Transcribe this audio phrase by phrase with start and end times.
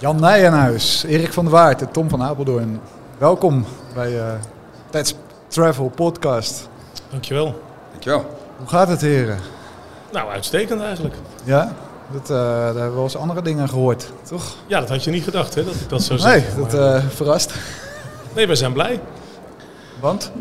[0.00, 2.80] Jan Nijenhuis, Erik van der Waard en Tom van Apeldoorn.
[3.18, 3.64] Welkom
[3.94, 4.32] bij uh,
[4.90, 5.14] Let's
[5.48, 6.68] Travel Podcast.
[7.10, 7.60] Dankjewel.
[7.90, 8.24] Dankjewel.
[8.58, 9.38] Hoe gaat het heren?
[10.12, 11.14] Nou, uitstekend eigenlijk.
[11.44, 11.72] Ja?
[12.12, 14.54] Dat, uh, daar hebben we wel eens andere dingen gehoord, toch?
[14.66, 16.60] Ja, dat had je niet gedacht hè, dat ik dat zou nee, zeggen.
[16.60, 17.54] dat maar- uh, verrast.
[18.34, 19.00] Nee, wij zijn blij.
[20.00, 20.32] Want?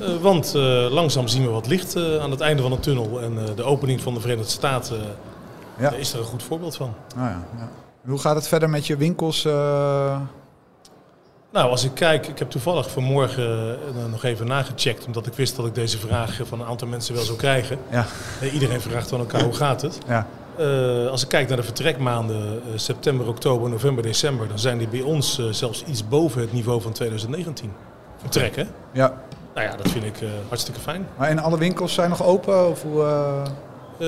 [0.00, 3.20] Uh, want uh, langzaam zien we wat licht uh, aan het einde van de tunnel.
[3.20, 5.00] En de opening van de Verenigde Staten
[5.76, 5.92] ja.
[5.92, 6.94] is er een goed voorbeeld van.
[7.16, 7.68] Ah, ja, ja.
[8.06, 9.44] Hoe gaat het verder met je winkels?
[9.44, 10.20] uh?
[11.52, 15.56] Nou, als ik kijk, ik heb toevallig vanmorgen uh, nog even nagecheckt, omdat ik wist
[15.56, 17.78] dat ik deze vraag van een aantal mensen wel zou krijgen.
[17.90, 18.06] Ja.
[18.52, 19.98] Iedereen vraagt van elkaar hoe gaat het.
[20.06, 20.26] Ja.
[20.58, 25.00] Uh, als ik kijk naar de vertrekmaanden september, oktober, november, december, dan zijn die bij
[25.00, 27.72] ons zelfs iets boven het niveau van 2019.
[28.16, 28.68] Vertrekken.
[28.92, 29.22] Ja.
[29.54, 30.16] Nou ja, dat vind ik
[30.48, 31.06] hartstikke fijn.
[31.16, 32.68] Maar en alle winkels zijn nog open?
[32.68, 33.02] Of hoe,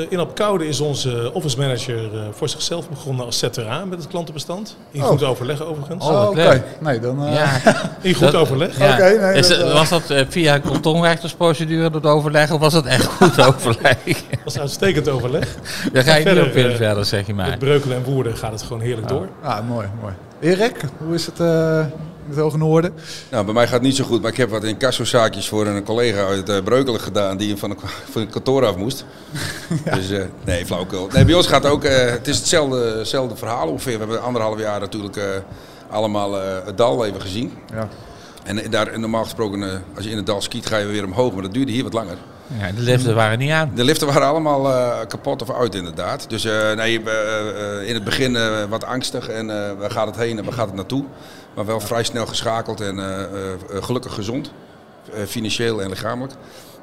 [0.09, 4.77] in Apkoude is onze office manager uh, voor zichzelf begonnen als ZRA met het klantenbestand.
[4.91, 5.09] In Oh.
[5.09, 6.05] goed overleg overigens.
[6.05, 6.41] Oh, oké.
[6.41, 6.63] Okay.
[6.81, 7.25] Nee, dan...
[7.27, 7.35] Uh...
[7.35, 7.61] Ja.
[8.01, 8.79] In goed Dat- overleg.
[8.79, 8.93] Ja.
[8.93, 12.85] Oké, nee, Is dat, eh, was dat eh, via kantonrechtersprocedure dat overleg of was dat
[12.87, 13.99] echt goed overleg?
[14.05, 15.57] Dat was uitstekend overleg.
[15.93, 17.49] Daar ga je niet Verder, op in eh, verder, zeg je maar.
[17.49, 19.29] Met Breukelen en Woerden gaat het gewoon heerlijk door.
[19.43, 20.15] Ah, mooi, mooi.
[20.41, 21.85] Erik, hoe is het uh,
[22.27, 22.95] in het Hoge Noorden?
[23.31, 25.85] Nou, bij mij gaat het niet zo goed, maar ik heb wat incassozaakjes voor een
[25.85, 27.77] collega uit uh, Breukelen gedaan die van, de,
[28.11, 29.05] van het kantoor af moest.
[29.95, 31.09] Dus uh, nee, flauwekul.
[31.13, 33.93] Nee, bij ons gaat ook, uh, het is hetzelfde, hetzelfde verhaal ongeveer.
[33.93, 35.25] We hebben anderhalf jaar natuurlijk uh,
[35.91, 37.53] allemaal uh, het dal even gezien.
[37.73, 37.89] Ja.
[38.45, 41.43] En daar, normaal gesproken, als je in het dal skiet, ga je weer omhoog, maar
[41.43, 42.17] dat duurde hier wat langer.
[42.59, 43.71] Ja, de liften waren niet aan.
[43.75, 46.31] De liften waren allemaal uh, kapot of uit inderdaad.
[46.31, 50.17] Dus uh, nee, uh, in het begin uh, wat angstig en uh, waar gaat het
[50.17, 51.05] heen en waar gaat het naartoe.
[51.57, 54.53] Maar wel vrij snel geschakeld en uh, uh, gelukkig gezond,
[55.15, 56.35] uh, financieel en lichamelijk.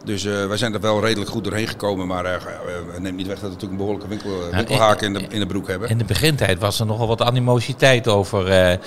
[0.05, 2.31] Dus uh, wij zijn er wel redelijk goed doorheen gekomen, maar uh,
[2.99, 5.67] neemt niet weg dat we natuurlijk een behoorlijke winkel, winkelhaak in de, in de broek
[5.67, 5.89] hebben.
[5.89, 8.47] In de begintijd was er nogal wat animositeit over.
[8.47, 8.77] Uh,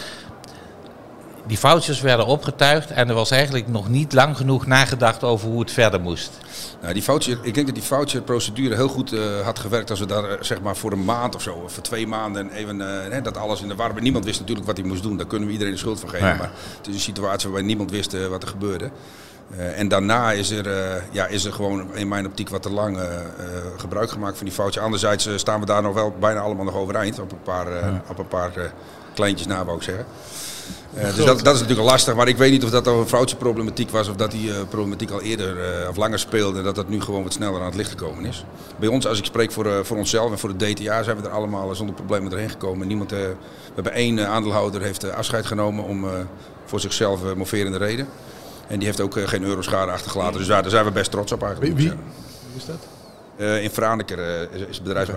[1.46, 5.60] die vouchers werden opgetuigd en er was eigenlijk nog niet lang genoeg nagedacht over hoe
[5.60, 6.30] het verder moest.
[6.80, 10.06] Nou, die voucher, ik denk dat die voucherprocedure heel goed uh, had gewerkt als we
[10.06, 13.22] daar uh, zeg maar voor een maand of zo, of voor twee maanden even uh,
[13.22, 14.02] dat alles in de war.
[14.02, 16.28] Niemand wist natuurlijk wat hij moest doen, daar kunnen we iedereen de schuld van geven.
[16.28, 16.36] Ja.
[16.36, 18.90] Maar het is een situatie waarbij niemand wist uh, wat er gebeurde.
[19.56, 22.70] Uh, en daarna is er, uh, ja, is er gewoon in mijn optiek wat te
[22.70, 23.04] lang uh,
[23.76, 24.82] gebruik gemaakt van die voucher.
[24.82, 28.02] Anderzijds staan we daar nog wel bijna allemaal nog overeind, op een paar, ja.
[28.08, 28.52] op een paar
[29.14, 30.06] kleintjes na wou ik zeggen.
[30.96, 33.08] Uh, dus dat, dat, is natuurlijk lastig, maar ik weet niet of dat al een
[33.08, 36.74] vrouwtjeproblematiek was of dat die uh, problematiek al eerder uh, of langer speelde en dat
[36.74, 38.44] dat nu gewoon wat sneller aan het licht gekomen is.
[38.78, 41.34] Bij ons, als ik spreek voor, voor onszelf en voor de DTA, zijn we er
[41.34, 42.86] allemaal zonder problemen doorheen gekomen.
[42.86, 43.34] Niemand, we
[43.74, 46.06] hebben één aandeelhouder heeft afscheid genomen om
[46.64, 48.08] voor zichzelf moverende reden.
[48.68, 51.42] En die heeft ook geen euroschade achtergelaten, dus daar, daar zijn we best trots op
[51.42, 51.76] eigenlijk.
[51.76, 51.92] Wie
[52.56, 52.95] is dat?
[53.38, 55.14] Uh, in Franeker uh, is het bedrijf uh,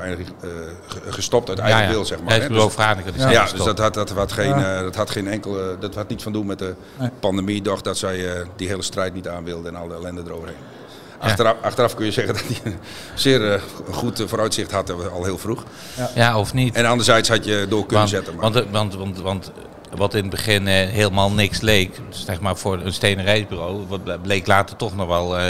[1.10, 1.92] gestopt uit eigen ja, ja.
[1.92, 2.42] wil, zeg maar.
[2.42, 3.14] Ja, dus, Franeker.
[3.16, 4.82] ja, ja dus dat had, dat, had geen, ja.
[4.82, 7.10] dat had geen enkel, dat had niets van doen met de nee.
[7.20, 10.56] pandemie, doch dat zij die hele strijd niet aan wilden en al de ellende eroverheen.
[11.20, 12.80] Achteraf, achteraf, kun je zeggen dat hij een
[13.14, 15.64] zeer goed vooruitzicht had, al heel vroeg.
[16.16, 16.76] Ja, of niet.
[16.76, 18.36] En anderzijds had je door kunnen want, zetten.
[18.36, 18.52] Maar.
[18.52, 19.52] Want, want, want, want
[19.96, 24.22] wat in het begin uh, helemaal niks leek, zeg maar voor een stenen reisbureau, wat
[24.22, 25.46] bleek later toch nog wel uh,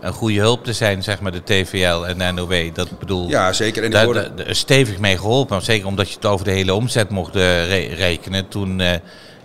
[0.00, 2.74] een goede hulp te zijn, zeg maar de TVL en de NOW.
[2.74, 3.84] Dat bedoel, ja, zeker.
[3.84, 4.56] En daar worden...
[4.56, 8.48] stevig mee geholpen, zeker omdat je het over de hele omzet mocht uh, re rekenen.
[8.48, 8.80] Toen,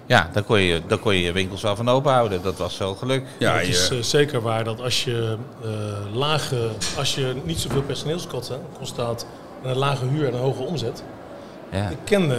[0.05, 2.41] ja, daar kon, je, daar kon je je winkels wel van open houden.
[2.41, 3.23] Dat was zo geluk.
[3.37, 5.37] Ja, het is zeker waar dat als je
[6.13, 9.25] lage, als je niet zoveel personeelskosten had
[9.63, 11.03] en een lage huur en een hoge omzet.
[11.71, 11.89] Ja.
[11.89, 12.31] Ik ken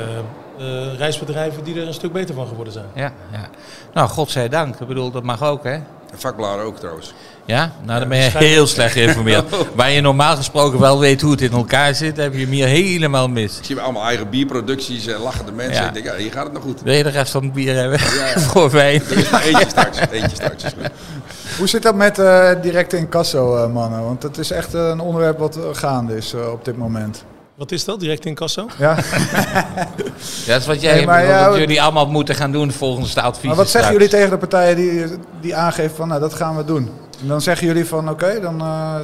[0.58, 2.86] uh, reisbedrijven die er een stuk beter van geworden zijn.
[2.94, 3.48] Ja, ja.
[3.94, 4.80] Nou, godzijdank.
[4.80, 5.78] Ik bedoel, dat mag ook, hè?
[6.14, 7.14] En vakbladen ook trouwens.
[7.44, 7.72] Ja?
[7.84, 9.44] Nou, dan ben je heel slecht geïnformeerd.
[9.74, 12.66] Waar je normaal gesproken wel weet hoe het in elkaar zit, heb je hem hier
[12.66, 13.58] helemaal mis.
[13.58, 15.82] Ik zie allemaal eigen bierproducties en lachende mensen.
[15.82, 15.88] Ja.
[15.88, 16.82] Ik denk, ja, hier gaat het nog goed.
[16.82, 17.98] Wil je de rest van het bier hebben?
[17.98, 18.40] Ja, ja.
[18.50, 19.02] Voor wijn.
[19.10, 19.98] Er is maar eentje straks.
[20.10, 20.64] Eentje straks.
[21.58, 24.04] Hoe zit dat met uh, directe incasso, uh, mannen?
[24.04, 27.24] Want het is echt een onderwerp wat gaande is uh, op dit moment.
[27.54, 28.66] Wat is dat, direct in kassa?
[28.78, 28.96] Ja.
[30.46, 33.14] ja, dat is wat jij Nee, maar ja, wat jullie allemaal moeten gaan doen volgens
[33.14, 33.46] de advies.
[33.46, 35.04] Maar wat zeggen jullie tegen de partijen die,
[35.40, 36.90] die aangeven van nou dat gaan we doen?
[37.20, 38.96] En dan zeggen jullie van oké, dan uh,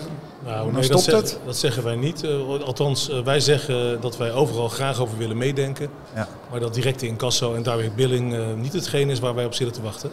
[0.44, 1.28] Nou, Dan nee, stopt dat, het?
[1.28, 2.24] zeggen, dat zeggen wij niet.
[2.24, 5.88] Eh, althans, eh, wij zeggen dat wij overal graag over willen meedenken.
[6.14, 6.28] Ja.
[6.50, 9.76] Maar dat directe incasso en direct billing eh, niet hetgeen is waar wij op zitten
[9.76, 10.10] te wachten.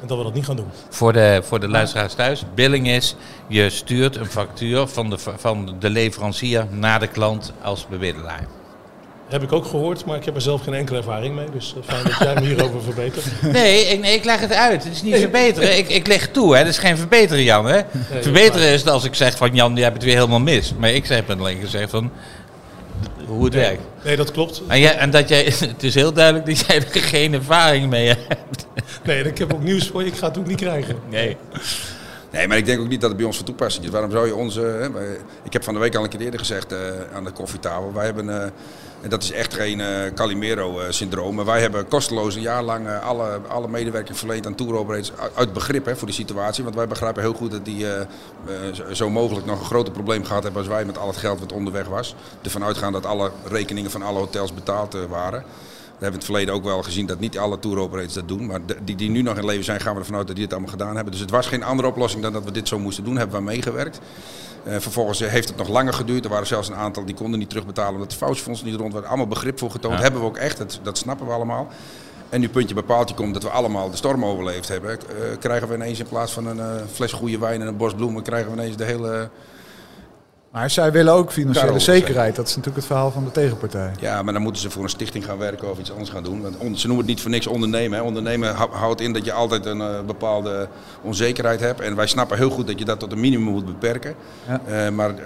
[0.00, 0.68] En dat we dat niet gaan doen.
[0.88, 3.14] Voor de, voor de luisteraars thuis, billing is,
[3.48, 8.46] je stuurt een factuur van de, van de leverancier naar de klant als bemiddelaar.
[9.28, 11.50] Heb ik ook gehoord, maar ik heb er zelf geen enkele ervaring mee.
[11.52, 13.24] Dus eh, fijn dat jij me hierover verbetert.
[13.52, 14.84] Nee, ik, nee, ik leg het uit.
[14.84, 15.78] Het is niet verbeteren.
[15.78, 16.58] Ik, ik leg toe, hè.
[16.58, 17.66] Het is geen verbeteren, Jan.
[17.66, 17.80] Hè.
[18.10, 20.74] Nee, verbeteren is als ik zeg van Jan, je hebt het weer helemaal mis.
[20.78, 22.10] Maar ik ben alleen gezegd van
[23.26, 23.82] hoe het werkt.
[24.04, 24.62] Nee, dat klopt.
[24.68, 25.44] En, jij, en dat jij,
[25.74, 28.66] het is heel duidelijk dat jij er geen ervaring mee hebt.
[29.04, 30.08] Nee, en ik heb ook nieuws voor je.
[30.08, 30.96] Ik ga het ook niet krijgen.
[31.10, 31.36] Nee.
[32.36, 33.90] Nee, maar ik denk ook niet dat het bij ons van toepassing is.
[33.90, 34.60] Waarom zou je onze...
[34.60, 34.86] Hè,
[35.42, 36.78] ik heb van de week al een keer eerder gezegd eh,
[37.14, 37.92] aan de koffietafel.
[37.92, 38.28] Wij hebben...
[38.42, 38.42] eh,
[39.00, 41.44] en dat is echt geen eh, Calimero-syndroom.
[41.44, 45.12] wij hebben kosteloos een jaar lang alle, alle medewerking verleend aan tour operators.
[45.34, 46.64] uit- begrip hè, voor die situatie.
[46.64, 47.86] Want wij begrijpen heel goed dat die
[48.92, 51.52] zo- mogelijk nog een groter probleem gehad hebben als wij met al het geld wat
[51.52, 52.14] onderweg was.
[52.42, 55.44] Ervan uitgaan dat alle rekeningen van alle hotels betaald waren.
[55.98, 58.46] We hebben in het verleden ook wel gezien dat niet alle tour operators dat doen.
[58.46, 60.44] Maar de- die die nu nog in leven zijn, gaan we ervan uit dat die
[60.44, 61.12] het allemaal gedaan hebben.
[61.12, 63.16] Dus het was geen andere oplossing dan dat we dit zo moesten doen.
[63.16, 64.00] Hebben we meegewerkt.
[64.64, 66.24] Eh, vervolgens eh, heeft het nog langer geduurd.
[66.24, 69.08] Er waren zelfs een aantal die konden niet terugbetalen omdat de voucherfonds niet rond waren.
[69.08, 69.94] Allemaal begrip voor getoond.
[69.94, 70.00] Ja.
[70.02, 71.68] Hebben we ook echt, dat, dat snappen we allemaal.
[72.28, 74.90] En nu puntje bij paaltje komt dat we allemaal de storm overleefd hebben.
[74.90, 74.98] eh,
[75.38, 78.50] krijgen we ineens in plaats van een fles goede wijn en een bos bloemen, krijgen
[78.52, 79.28] we ineens de hele...
[80.56, 82.36] Maar zij willen ook financiële zekerheid.
[82.36, 83.92] Dat is natuurlijk het verhaal van de tegenpartij.
[84.00, 86.40] Ja, maar dan moeten ze voor een stichting gaan werken of iets anders gaan doen.
[86.42, 87.98] Want ze noemen het niet voor niks ondernemen.
[87.98, 88.04] Hè.
[88.04, 90.68] Ondernemen hou- houdt in dat je altijd een eh, bepaalde
[91.02, 91.80] onzekerheid hebt.
[91.80, 94.14] En wij snappen heel goed dat je dat tot een minimum moet beperken.
[94.48, 94.60] Ja.
[94.66, 95.16] Eh, maar eh,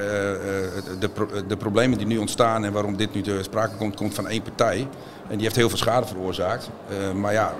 [0.98, 4.14] de, pro- de problemen die nu ontstaan en waarom dit nu ter sprake komt, komt
[4.14, 4.88] van één partij.
[5.28, 6.70] En die heeft heel veel schade veroorzaakt.
[7.14, 7.54] Maar ja,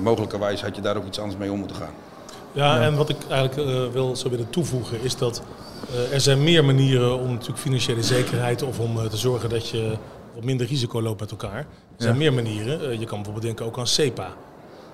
[0.00, 1.94] mogelijkerwijs had je daar ook iets anders mee om moeten gaan.
[2.52, 5.42] Ja, en wat ik eigenlijk eh, wel zou willen toevoegen is dat
[5.90, 9.68] eh, er zijn meer manieren om natuurlijk financiële zekerheid of om eh, te zorgen dat
[9.68, 9.96] je
[10.34, 11.58] wat minder risico loopt met elkaar.
[11.58, 11.66] Er
[11.96, 12.98] zijn meer manieren.
[12.98, 14.28] Je kan bijvoorbeeld denken ook aan SEPA.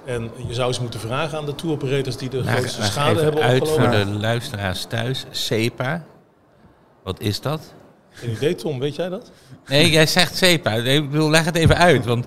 [0.05, 3.23] En je zou eens moeten vragen aan de tour operators die de grootste schade even
[3.23, 3.93] hebben uit opgelopen.
[3.93, 5.25] voor de luisteraars thuis.
[5.31, 6.05] SEPA.
[7.03, 7.75] Wat is dat?
[8.11, 9.31] Geen idee, Tom, weet jij dat?
[9.67, 10.73] Nee, jij zegt SEPA.
[10.73, 12.05] Ik bedoel, leg het even uit.
[12.05, 12.27] Want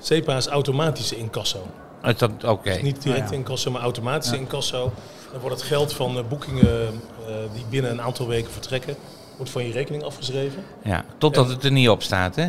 [0.00, 1.66] SEPA is automatische incasso.
[2.00, 2.78] Dat, oké.
[2.82, 3.36] Niet direct ja.
[3.36, 4.92] incasso, maar automatische incasso.
[5.32, 6.86] Dan wordt het geld van eh, boekingen
[7.26, 8.96] eh, die binnen een aantal weken vertrekken,
[9.36, 10.62] wordt van je rekening afgeschreven.
[10.82, 12.48] Ja, totdat het er niet op staat, hè?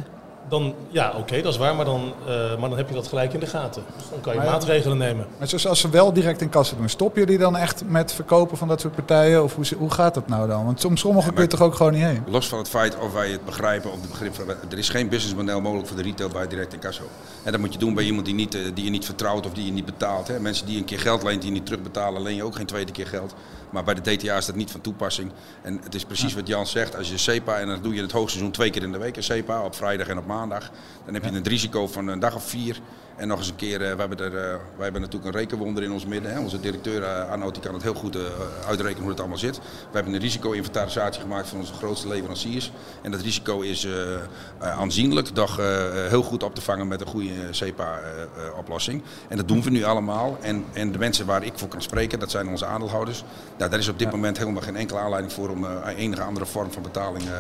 [0.49, 3.33] Dan, ja, oké, dat is waar, maar dan, eh, maar dan heb je dat gelijk
[3.33, 3.83] in de gaten.
[3.97, 4.53] Dus dan kan je Maar ja.
[4.53, 5.27] maatregelen nemen.
[5.37, 8.57] Maar zoals als ze wel direct in kassen doen, stoppen jullie dan echt met verkopen
[8.57, 9.43] van dat soort partijen?
[9.43, 10.65] Of hoe, hoe gaat dat nou dan?
[10.65, 12.23] Want soms sommigen Ja, kun je toch ook gewoon niet heen?
[12.27, 14.45] Los van het feit of wij het begrijpen of het begrip van.
[14.69, 17.03] Er is geen businessmodel mogelijk voor de retail bij direct incasso.
[17.43, 19.53] En dat moet je doen bij iemand die, niet, eh, die je niet vertrouwt of
[19.53, 20.27] die je niet betaalt.
[20.27, 20.39] Hè.
[20.39, 22.91] Mensen die een keer geld leent die je niet terugbetalen, leen je ook geen tweede
[22.91, 23.33] keer geld.
[23.71, 25.31] Maar bij de DTA is dat niet van toepassing.
[25.61, 26.95] En het is precies wat Jan zegt.
[26.95, 29.17] Als je SEPA, en dan doe je in het hoogseizoen twee keer in de week
[29.17, 30.71] een SEPA, op vrijdag en op maandag.
[31.05, 32.79] Dan heb je een risico van een dag of vier.
[33.15, 35.83] En nog eens een keer, eh, we hebben, er, eh, wij hebben natuurlijk een rekenwonder
[35.83, 36.33] in ons midden.
[36.33, 36.39] Hè.
[36.39, 38.21] Onze directeur uh, Arnoud die kan het heel goed eh,
[38.67, 39.57] uitrekenen hoe het allemaal zit.
[39.57, 42.71] We hebben een risico-inventarisatie gemaakt van onze grootste leveranciers.
[43.01, 44.19] En dat risico is eh, eh,
[44.59, 45.65] aanzienlijk, doch eh,
[46.07, 49.03] heel goed op te vangen met een goede SEPA-oplossing.
[49.27, 50.37] en dat doen we nu allemaal.
[50.41, 53.23] En, en de mensen waar ik voor kan spreken, dat zijn onze aandeelhouders.
[53.61, 56.45] Nou, daar is op dit moment helemaal geen enkele aanleiding voor om eh, enige andere
[56.45, 57.31] vorm van betaling eh,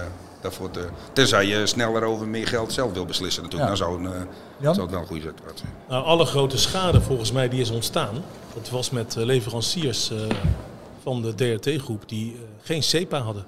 [0.41, 0.87] daarvoor te...
[1.13, 3.71] Tenzij je sneller over meer geld zelf wil beslissen natuurlijk.
[3.71, 3.77] Ja.
[3.77, 5.71] Dan zou, een, eh, zou het wel een goede situatie zijn.
[5.89, 8.23] Nou, alle grote schade volgens mij die is ontstaan,
[8.53, 10.17] dat was met leveranciers eh,
[11.01, 13.45] van de DRT-groep die geen SEPA hadden.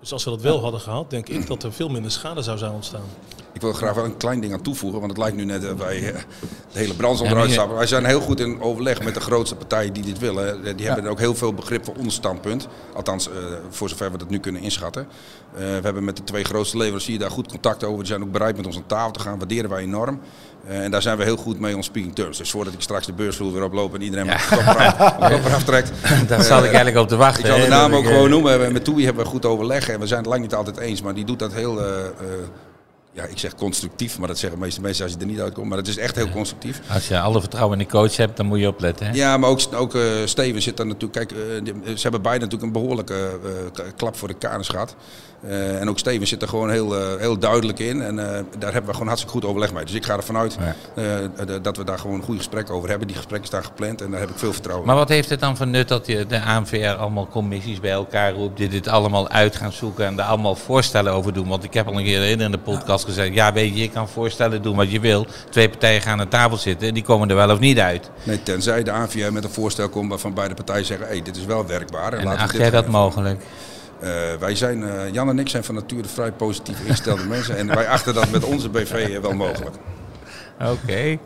[0.00, 2.58] Dus als we dat wel hadden gehad, denk ik dat er veel minder schade zou
[2.58, 3.06] zijn ontstaan.
[3.54, 5.76] Ik wil graag wel een klein ding aan toevoegen, want het lijkt nu net dat
[5.76, 6.14] wij eh,
[6.72, 7.76] de hele brand Ja, onderuit je- stappen.
[7.76, 10.64] Wij zijn heel goed in overleg met de grootste partijen die dit willen.
[10.64, 12.68] Eh, Die hebben ook heel veel begrip voor ons standpunt.
[12.94, 13.34] Althans, eh,
[13.70, 15.06] voor zover we dat nu kunnen inschatten.
[15.56, 17.98] We hebben met de twee grootste leveranciers daar goed contact over.
[17.98, 19.38] Die zijn ook bereid met ons aan tafel te gaan.
[19.38, 20.20] Waarderen wij enorm.
[20.66, 22.38] En daar zijn we heel goed mee on speaking terms.
[22.38, 25.90] Dus voordat ik straks de beursvloer weer oploop en iedereen eraf, mijn kop eraf trekt.
[26.28, 27.44] Daar zat ik eigenlijk op te wachten.
[27.44, 28.72] Ik zal de naam ook gewoon noemen.
[28.72, 31.02] Met Toei hebben we goed overleg en we zijn het lang niet altijd eens.
[31.02, 31.80] Maar die doet dat heel,
[33.12, 35.68] ja, ik zeg constructief, maar dat zeggen de meeste mensen als je er niet uitkomt.
[35.68, 36.80] Maar het is echt heel constructief.
[36.92, 39.06] Als je alle vertrouwen in de coach hebt, dan moet je opletten.
[39.06, 39.12] Hè?
[39.12, 41.12] Ja, maar ook, ook eh, Steven zit daar natuurlijk.
[41.12, 43.14] Kijk, eh, die- ze hebben beide natuurlijk een behoorlijke
[43.74, 44.94] eh, klap voor de kanus gehad.
[45.48, 48.02] Eh, en ook Steven zit er gewoon heel, eh, heel duidelijk in.
[48.02, 49.84] En eh, daar hebben we gewoon hartstikke goed overleg mee.
[49.84, 50.74] Dus ik ga ervan uit Ja.
[51.46, 53.06] eh, dat we daar gewoon een goed gesprek over hebben.
[53.06, 54.90] Die gesprekken staan gepland en daar heb ik veel vertrouwen in.
[54.92, 58.32] Maar wat heeft het dan voor nut dat je de ANVR allemaal commissies bij elkaar
[58.32, 61.48] roept, die dit allemaal uit gaan zoeken en daar allemaal voorstellen over doen?
[61.48, 63.34] Want ik heb al een keer eerder in de podcast vastgezet.
[63.34, 65.26] Ja, weet je, je kan voorstellen, doen wat je wil.
[65.50, 68.10] Twee partijen gaan aan tafel zitten en die komen er wel of niet uit.
[68.22, 71.44] Nee, tenzij de AVM met een voorstel komt waarvan beide partijen zeggen, hey, dit is
[71.44, 72.12] wel werkbaar.
[72.12, 73.40] En we acht jij dat mogelijk?
[74.00, 77.56] Eh, wij zijn, eh, Jan en ik zijn van nature vrij positief ingestelde mensen.
[77.56, 79.76] En wij achten dat met onze BV wel mogelijk.
[80.60, 81.18] Oké.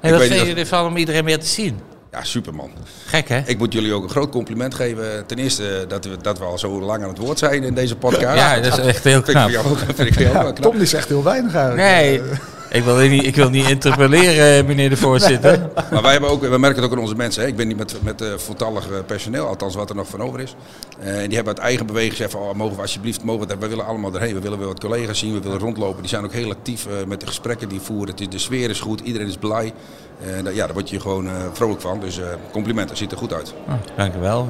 [0.00, 1.80] En wat niet vind of- je ervan om iedereen weer te zien?
[2.12, 2.70] Ja, superman.
[3.06, 3.42] Gek hè?
[3.46, 5.26] Ik moet jullie ook een groot compliment geven.
[5.26, 7.96] Ten eerste dat we, dat we al zo lang aan het woord zijn in deze
[7.96, 8.38] podcast.
[8.38, 9.50] Ja, dat is echt heel vind ik knap.
[9.50, 10.54] jou vind ik jou.
[10.54, 11.88] Tom die zegt heel weinig eigenlijk.
[11.88, 12.20] Nee,
[12.70, 15.68] ik wil niet, ik wil niet interpelleren, meneer de voorzitter.
[15.92, 17.42] Maar wij hebben ook, we merken het ook aan onze mensen.
[17.42, 17.48] Hè.
[17.48, 20.40] Ik ben niet met, met eh, voltallig eh, personeel, althans wat er nog van over
[20.40, 20.54] is.
[21.00, 23.68] Eh, en die hebben uit eigen beweging gezegd van, oh, mogen we alsjeblieft, mogen we,
[23.68, 24.34] willen allemaal erheen.
[24.34, 26.00] We willen weer wat collega's zien, we willen rondlopen.
[26.00, 28.08] Die zijn ook heel actief eh, met de gesprekken die voeren.
[28.10, 29.72] Het is, de sfeer is goed, iedereen is blij.
[30.20, 32.00] Eh, daar- ja, daar word je gewoon eh, vrolijk van.
[32.00, 33.54] Dus eh complimenten, ziet er goed uit.
[33.68, 34.48] Oh, dank u wel.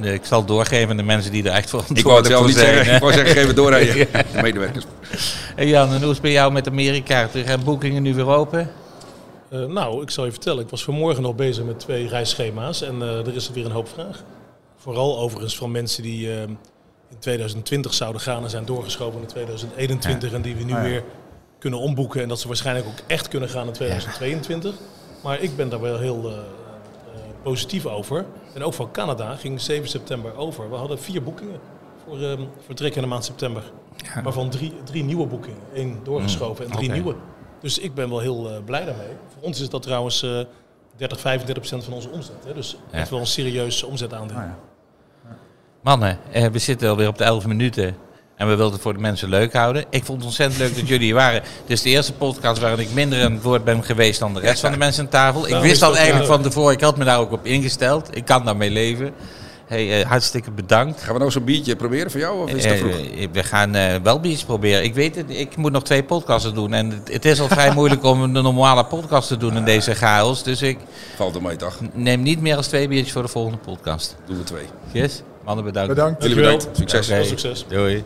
[0.00, 2.46] Ik zal het doorgeven aan de mensen die er echt voor Ik wou het zelf
[2.46, 2.94] niet zeggen.
[2.94, 4.08] Ik wou zeggen, geef het door aan je
[4.42, 4.84] medewerkers.
[5.56, 7.28] Jan, en hoe is het bij jou met Amerika?
[7.32, 8.70] Zijn boekingen nu weer open?
[9.50, 13.02] Eh, nou, ik zal je vertellen, ik was vanmorgen nog bezig met twee reisschema's en
[13.02, 14.22] eh, er is weer een hoop vraag.
[14.76, 16.58] Vooral overigens van mensen die eh, in
[17.18, 20.82] 2020 zouden gaan en zijn doorgeschoven naar 2021 en die we nu ja.
[20.82, 21.04] weer
[21.58, 24.74] kunnen omboeken en dat ze waarschijnlijk ook echt kunnen gaan in 2022.
[25.22, 26.32] Maar ik ben daar wel heel
[27.42, 28.24] positief over.
[28.54, 30.70] En ook van Canada ging 7 september over.
[30.70, 31.60] We hadden vier boekingen
[32.04, 33.62] voor eh vertrek in de maand september.
[34.22, 35.58] Waarvan drie, drie nieuwe boekingen.
[35.74, 37.14] Eén doorgeschoven en drie nieuwe.
[37.60, 39.06] Dus ik ben wel heel eh, blij daarmee.
[39.34, 40.40] Voor ons is dat trouwens eh
[40.96, 42.34] 30, 35 procent van onze omzet.
[42.46, 42.54] Hè?
[42.54, 42.98] Dus Ja.
[42.98, 44.36] echt wel een serieus omzetaandeel.
[44.36, 44.58] Ah, ja.
[45.82, 47.96] Mannen, eh, we zitten alweer op de 11 minuten.
[48.36, 49.84] En we wilden het voor de mensen leuk houden.
[49.90, 51.42] Ik vond het ontzettend leuk dat jullie hier waren.
[51.42, 54.40] Dit is de eerste podcast waarin ik minder aan het woord ben geweest dan de
[54.40, 55.40] rest van de mensen aan tafel.
[55.40, 56.72] Ik Daarom wist is dat eigenlijk van tevoren.
[56.72, 58.16] Ik had me daar ook op ingesteld.
[58.16, 59.14] Ik kan daarmee leven.
[59.70, 61.02] Hey, eh, hartstikke bedankt.
[61.02, 62.92] Gaan we nou zo'n biertje proberen voor jou of is dat vroeg?
[62.92, 64.84] Eh, we gaan eh, wel iets proberen.
[64.84, 66.72] Ik weet het, ik moet nog twee podcasten doen.
[66.72, 69.94] En het, het is al vrij moeilijk om een normale podcast te doen in deze
[69.94, 70.42] chaos.
[70.42, 70.78] Dus ik
[71.16, 71.78] Valt er mee, toch?
[71.92, 74.16] neem niet meer als twee biertjes voor de volgende podcast.
[74.26, 74.64] Doen we twee.
[74.92, 75.22] Yes?
[75.44, 75.88] Mannen bedankt.
[75.88, 76.22] Bedankt.
[76.22, 76.68] Jullie bedankt.
[76.72, 77.28] Succes.
[77.28, 77.64] Succes.
[77.68, 78.04] Doei.